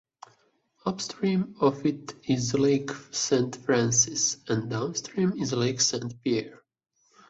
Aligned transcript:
Upstream 0.83 1.57
of 1.61 1.85
it 1.85 2.15
is 2.23 2.55
Lake 2.55 2.89
Saint 3.11 3.55
Francis, 3.55 4.37
and 4.47 4.67
downstream 4.67 5.33
is 5.37 5.53
Lake 5.53 5.79
Saint 5.79 6.15
Pierre. 6.23 6.63